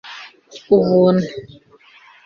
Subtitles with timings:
[0.75, 1.27] ubuntu